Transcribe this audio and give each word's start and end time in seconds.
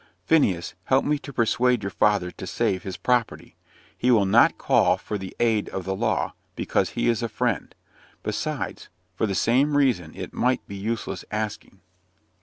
Phineas, 0.25 0.73
help 0.85 1.05
me 1.05 1.19
to 1.19 1.31
persuade 1.31 1.83
your 1.83 1.91
father 1.91 2.31
to 2.31 2.47
save 2.47 2.81
his 2.81 2.97
property. 2.97 3.55
He 3.95 4.09
will 4.09 4.25
not 4.25 4.57
call 4.57 4.97
for 4.97 5.15
the 5.19 5.35
aid 5.39 5.69
of 5.69 5.85
the 5.85 5.95
law, 5.95 6.33
because 6.55 6.97
he 6.97 7.07
is 7.07 7.21
a 7.21 7.29
Friend. 7.29 7.75
Besides, 8.23 8.89
for 9.15 9.27
the 9.27 9.35
same 9.35 9.77
reason, 9.77 10.15
it 10.15 10.33
might 10.33 10.67
be 10.67 10.75
useless 10.75 11.23
asking." 11.29 11.81